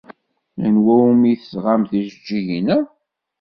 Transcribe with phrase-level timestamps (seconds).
[0.65, 2.77] Anwa umi d-tesɣamt tijeǧǧigin-a?